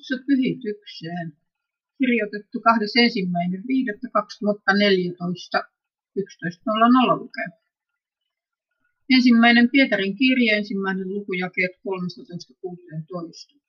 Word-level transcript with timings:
Kutsu 0.00 0.16
pyhitykseen. 0.26 1.26
Kirjoitettu 1.98 2.58
21.5.2014 2.58 2.62
11.00 6.18 6.22
lukee. 7.18 7.48
Ensimmäinen 9.10 9.70
Pietarin 9.70 10.16
kirje, 10.16 10.56
ensimmäinen 10.56 11.08
lukujakeet 11.08 11.70
13.16. 11.72 13.60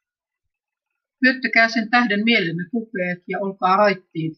Hyöttäkää 1.21 1.69
sen 1.69 1.89
tähden 1.89 2.23
mielenne 2.23 2.69
kupeet 2.71 3.23
ja 3.27 3.39
olkaa 3.39 3.77
raittiit, 3.77 4.33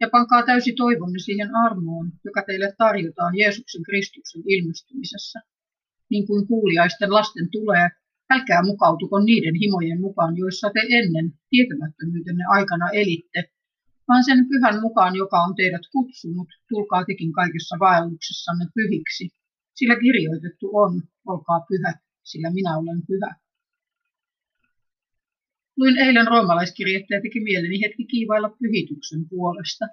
ja 0.00 0.08
pankaa 0.10 0.46
täysi 0.46 0.72
toivonne 0.72 1.18
siihen 1.18 1.56
armoon, 1.56 2.12
joka 2.24 2.42
teille 2.42 2.74
tarjotaan 2.78 3.36
Jeesuksen 3.38 3.82
Kristuksen 3.82 4.42
ilmestymisessä. 4.46 5.40
Niin 6.10 6.26
kuin 6.26 6.46
kuuliaisten 6.46 7.12
lasten 7.12 7.50
tulee, 7.50 7.88
älkää 8.30 8.62
mukautuko 8.62 9.20
niiden 9.20 9.54
himojen 9.54 10.00
mukaan, 10.00 10.36
joissa 10.36 10.70
te 10.74 10.80
ennen 10.88 11.32
tietämättömyytenne 11.50 12.44
aikana 12.48 12.90
elitte, 12.90 13.40
vaan 14.08 14.24
sen 14.24 14.48
pyhän 14.48 14.80
mukaan, 14.80 15.16
joka 15.16 15.36
on 15.42 15.54
teidät 15.54 15.82
kutsunut, 15.92 16.48
tulkaa 16.68 17.04
tekin 17.04 17.32
kaikessa 17.32 17.76
vaelluksessanne 17.80 18.66
pyhiksi. 18.74 19.28
Sillä 19.74 19.96
kirjoitettu 20.00 20.70
on, 20.72 21.02
olkaa 21.26 21.60
pyhät, 21.68 21.96
sillä 22.22 22.50
minä 22.50 22.78
olen 22.78 23.02
pyhä. 23.06 23.36
Luin 25.76 25.98
eilen 25.98 26.26
roomalaiskirjettä 26.26 27.14
ja 27.14 27.20
teki 27.20 27.40
mieleni 27.40 27.80
hetki 27.84 28.04
kiivailla 28.04 28.56
pyhityksen 28.62 29.28
puolesta. 29.28 29.86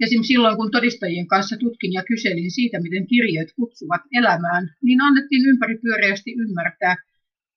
Esim. 0.00 0.22
silloin, 0.22 0.56
kun 0.56 0.70
todistajien 0.70 1.26
kanssa 1.26 1.56
tutkin 1.56 1.92
ja 1.92 2.02
kyselin 2.04 2.50
siitä, 2.50 2.80
miten 2.80 3.06
kirjeet 3.06 3.48
kutsuvat 3.56 4.00
elämään, 4.12 4.74
niin 4.82 5.00
annettiin 5.00 5.46
ympäripyöreästi 5.46 6.32
ymmärtää, 6.32 6.96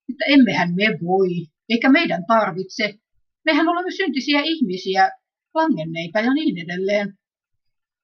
että 0.09 0.25
emmehän 0.27 0.75
me 0.75 0.97
voi, 1.03 1.29
eikä 1.69 1.89
meidän 1.89 2.25
tarvitse. 2.27 2.93
Mehän 3.45 3.67
olemme 3.67 3.91
syntisiä 3.91 4.41
ihmisiä, 4.43 5.11
langenneita 5.53 6.19
ja 6.19 6.33
niin 6.33 6.57
edelleen. 6.57 7.13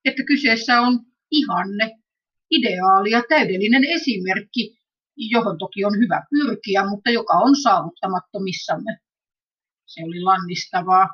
Että 0.05 0.23
kyseessä 0.23 0.81
on 0.81 0.99
ihanne, 1.31 1.91
ideaali 2.51 3.11
ja 3.11 3.21
täydellinen 3.29 3.83
esimerkki, 3.85 4.77
johon 5.17 5.57
toki 5.57 5.85
on 5.85 5.99
hyvä 5.99 6.23
pyrkiä, 6.29 6.89
mutta 6.89 7.09
joka 7.09 7.33
on 7.33 7.55
saavuttamattomissamme. 7.55 8.97
Se 9.85 10.03
oli 10.03 10.21
lannistavaa. 10.21 11.07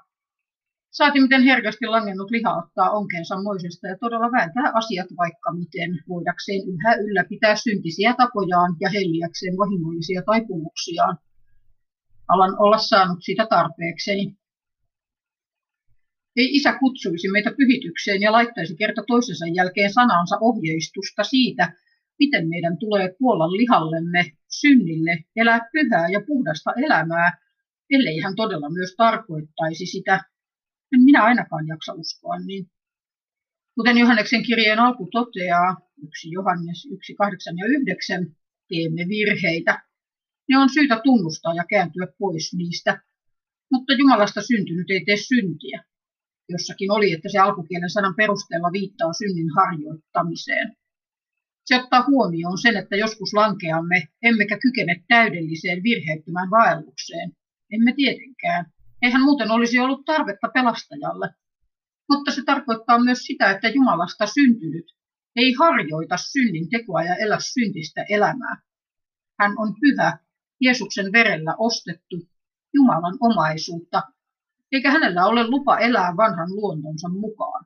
Saati 0.97 1.19
miten 1.21 1.43
herkästi 1.43 1.85
langennut 1.85 2.31
liha 2.31 2.57
ottaa 2.57 2.91
onkeensa 2.91 3.41
moisesta 3.43 3.87
ja 3.87 3.97
todella 3.97 4.31
vääntää 4.31 4.71
asiat 4.73 5.07
vaikka 5.17 5.53
miten, 5.53 5.91
voidakseen 6.09 6.61
yhä 6.73 6.95
ylläpitää 6.95 7.55
syntisiä 7.55 8.15
tapojaan 8.17 8.75
ja 8.79 8.89
helliäkseen 8.89 9.57
vahingollisia 9.57 10.21
taipumuksiaan. 10.25 11.17
Alan 12.27 12.55
olla 12.59 12.77
saanut 12.77 13.19
sitä 13.21 13.45
tarpeekseni. 13.49 14.35
Ei 16.35 16.55
isä 16.55 16.77
kutsuisi 16.79 17.31
meitä 17.31 17.51
pyhitykseen 17.57 18.21
ja 18.21 18.31
laittaisi 18.31 18.75
kerta 18.75 19.03
toisensa 19.07 19.45
jälkeen 19.55 19.93
sanansa 19.93 20.37
ohjeistusta 20.41 21.23
siitä, 21.23 21.73
miten 22.19 22.49
meidän 22.49 22.77
tulee 22.77 23.15
kuolla 23.17 23.51
lihallemme, 23.51 24.31
synnille, 24.47 25.23
elää 25.35 25.69
pyhää 25.71 26.09
ja 26.09 26.21
puhdasta 26.27 26.71
elämää, 26.85 27.37
ellei 27.89 28.19
hän 28.19 28.35
todella 28.35 28.69
myös 28.69 28.95
tarkoittaisi 28.97 29.85
sitä. 29.85 30.32
En 30.93 31.01
minä 31.01 31.23
ainakaan 31.23 31.67
jaksa 31.67 31.93
uskoa 31.93 32.39
niin. 32.39 32.65
Kuten 33.75 33.97
Johanneksen 33.97 34.43
kirjeen 34.43 34.79
alku 34.79 35.07
toteaa, 35.11 35.77
1 36.07 36.31
Johannes 36.31 36.87
1, 36.91 37.15
8 37.15 37.57
ja 37.57 37.65
9, 37.65 38.35
teemme 38.69 39.07
virheitä. 39.07 39.83
Ne 40.49 40.57
on 40.57 40.69
syytä 40.69 41.01
tunnustaa 41.03 41.53
ja 41.53 41.63
kääntyä 41.69 42.07
pois 42.19 42.53
niistä. 42.53 43.01
Mutta 43.71 43.93
Jumalasta 43.93 44.41
syntynyt 44.41 44.89
ei 44.89 45.05
tee 45.05 45.17
syntiä. 45.17 45.83
Jossakin 46.49 46.91
oli, 46.91 47.13
että 47.13 47.29
se 47.31 47.37
alkukielen 47.37 47.89
sanan 47.89 48.15
perusteella 48.15 48.71
viittaa 48.71 49.13
synnin 49.13 49.49
harjoittamiseen. 49.55 50.75
Se 51.65 51.75
ottaa 51.75 52.05
huomioon 52.07 52.57
sen, 52.57 52.77
että 52.77 52.95
joskus 52.95 53.33
lankeamme, 53.33 54.07
emmekä 54.21 54.57
kykene 54.59 55.03
täydelliseen 55.07 55.83
virheettömään 55.83 56.49
vaellukseen. 56.49 57.31
Emme 57.71 57.93
tietenkään. 57.93 58.72
Eihän 59.03 59.21
muuten 59.21 59.51
olisi 59.51 59.79
ollut 59.79 60.05
tarvetta 60.05 60.47
pelastajalle. 60.53 61.29
Mutta 62.09 62.31
se 62.31 62.43
tarkoittaa 62.45 63.03
myös 63.03 63.19
sitä, 63.19 63.51
että 63.51 63.67
Jumalasta 63.67 64.25
syntynyt 64.27 64.85
ei 65.35 65.53
harjoita 65.53 66.17
synnin 66.17 66.69
tekoa 66.69 67.03
ja 67.03 67.15
elä 67.15 67.37
syntistä 67.39 68.05
elämää. 68.09 68.61
Hän 69.39 69.51
on 69.57 69.75
pyhä, 69.81 70.17
Jeesuksen 70.61 71.11
verellä 71.11 71.55
ostettu, 71.57 72.15
Jumalan 72.73 73.17
omaisuutta, 73.19 74.01
eikä 74.71 74.91
hänellä 74.91 75.25
ole 75.25 75.47
lupa 75.47 75.77
elää 75.77 76.17
vanhan 76.17 76.49
luontonsa 76.55 77.09
mukaan. 77.09 77.65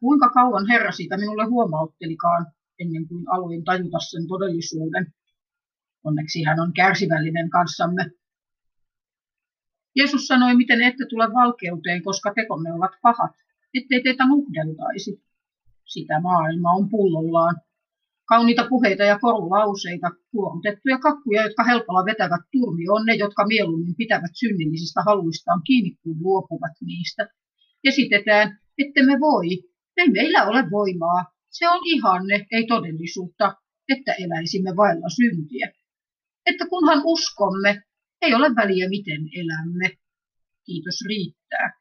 Kuinka 0.00 0.28
kauan 0.28 0.68
Herra 0.68 0.92
siitä 0.92 1.16
minulle 1.16 1.44
huomauttelikaan, 1.44 2.46
ennen 2.78 3.08
kuin 3.08 3.24
aloin 3.30 3.64
tajuta 3.64 3.98
sen 3.98 4.26
todellisuuden. 4.28 5.14
Onneksi 6.04 6.44
hän 6.44 6.60
on 6.60 6.72
kärsivällinen 6.72 7.50
kanssamme. 7.50 8.10
Jeesus 9.96 10.26
sanoi, 10.26 10.56
miten 10.56 10.82
ette 10.82 11.04
tule 11.08 11.32
valkeuteen, 11.34 12.02
koska 12.02 12.32
tekomme 12.34 12.72
ovat 12.72 12.90
pahat, 13.02 13.34
ettei 13.74 14.02
teitä 14.02 14.26
nuhdeltaisi. 14.26 15.22
Sitä 15.84 16.20
maailma 16.20 16.70
on 16.72 16.88
pullollaan. 16.90 17.56
Kauniita 18.28 18.66
puheita 18.68 19.04
ja 19.04 19.18
korulauseita, 19.18 20.10
kuorutettuja 20.30 20.98
kakkuja, 20.98 21.42
jotka 21.42 21.64
helpolla 21.64 22.04
vetävät 22.04 22.40
turmioon 22.52 23.06
ne, 23.06 23.14
jotka 23.14 23.46
mieluummin 23.46 23.94
pitävät 23.96 24.30
synnillisistä 24.34 25.02
haluistaan 25.06 25.60
kiinni 25.66 25.96
kuin 26.02 26.18
luopuvat 26.22 26.72
niistä. 26.86 27.28
Esitetään, 27.84 28.58
että 28.78 29.02
me 29.02 29.20
voi, 29.20 29.46
ei 29.96 30.10
meillä 30.10 30.44
ole 30.46 30.70
voimaa, 30.70 31.24
se 31.50 31.68
on 31.68 31.80
ihanne, 31.84 32.46
ei 32.52 32.66
todellisuutta, 32.66 33.54
että 33.88 34.12
eläisimme 34.12 34.76
vailla 34.76 35.08
syntiä. 35.08 35.72
Että 36.46 36.66
kunhan 36.66 37.02
uskomme, 37.04 37.82
ei 38.22 38.34
ole 38.34 38.54
väliä 38.56 38.88
miten 38.88 39.20
elämme. 39.34 39.98
Kiitos 40.66 41.04
riittää. 41.08 41.80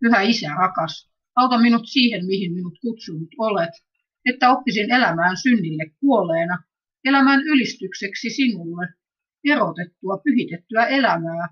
Pyhä 0.00 0.22
isä 0.22 0.48
rakas, 0.48 1.10
auta 1.36 1.58
minut 1.58 1.82
siihen, 1.86 2.26
mihin 2.26 2.52
minut 2.52 2.78
kutsunut 2.80 3.28
olet, 3.38 3.74
että 4.24 4.50
oppisin 4.50 4.90
elämään 4.90 5.36
synnille 5.36 5.90
kuolleena, 6.00 6.62
elämään 7.04 7.40
ylistykseksi 7.40 8.30
sinulle, 8.30 8.86
erotettua, 9.44 10.20
pyhitettyä 10.24 10.86
elämää, 10.86 11.48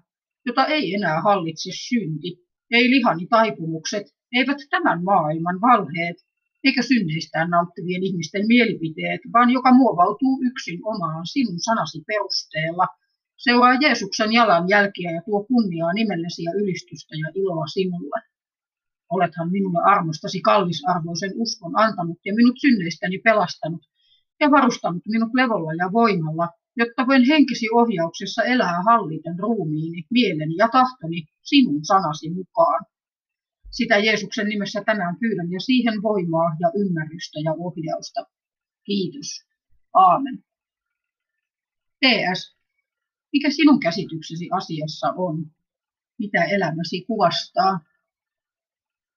jota 0.46 0.66
ei 0.66 0.94
enää 0.94 1.22
hallitse 1.22 1.70
synti, 1.72 2.30
ei 2.70 2.90
lihani 2.90 3.26
taipumukset, 3.26 4.06
eivät 4.32 4.58
tämän 4.70 5.04
maailman 5.04 5.60
valheet, 5.60 6.16
eikä 6.64 6.82
synneistään 6.82 7.50
nauttivien 7.50 8.02
ihmisten 8.02 8.46
mielipiteet, 8.46 9.20
vaan 9.32 9.50
joka 9.50 9.72
muovautuu 9.72 10.42
yksin 10.42 10.80
omaan 10.84 11.26
sinun 11.26 11.60
sanasi 11.60 12.02
perusteella. 12.06 12.86
Seuraa 13.44 13.74
Jeesuksen 13.80 14.32
jalan 14.32 14.68
jälkiä 14.68 15.10
ja 15.10 15.22
tuo 15.22 15.44
kunniaa 15.44 15.92
nimellesi 15.92 16.42
ja 16.42 16.52
ylistystä 16.60 17.14
ja 17.22 17.28
iloa 17.34 17.66
sinulle. 17.66 18.20
Olethan 19.10 19.50
minulle 19.50 19.82
armostasi 19.84 20.40
kallisarvoisen 20.40 21.32
uskon 21.34 21.72
antanut 21.78 22.20
ja 22.24 22.34
minut 22.34 22.56
synneistäni 22.60 23.18
pelastanut 23.18 23.82
ja 24.40 24.50
varustanut 24.50 25.02
minut 25.06 25.34
levolla 25.34 25.72
ja 25.74 25.92
voimalla, 25.92 26.48
jotta 26.76 27.06
voin 27.06 27.24
henkisi 27.26 27.66
ohjauksessa 27.72 28.42
elää 28.42 28.82
halliten 28.82 29.38
ruumiini, 29.38 30.04
mieleni 30.10 30.56
ja 30.56 30.68
tahtoni 30.72 31.26
sinun 31.42 31.84
sanasi 31.84 32.30
mukaan. 32.30 32.84
Sitä 33.70 33.98
Jeesuksen 33.98 34.48
nimessä 34.48 34.82
tänään 34.86 35.16
pyydän 35.20 35.50
ja 35.50 35.60
siihen 35.60 36.02
voimaa 36.02 36.56
ja 36.60 36.68
ymmärrystä 36.80 37.38
ja 37.44 37.52
ohjausta. 37.52 38.20
Kiitos. 38.84 39.28
Aamen. 39.94 40.44
PS. 42.00 42.61
Mikä 43.32 43.50
sinun 43.50 43.80
käsityksesi 43.80 44.48
asiassa 44.52 45.12
on? 45.16 45.46
Mitä 46.18 46.44
elämäsi 46.44 47.04
kuvastaa? 47.04 47.80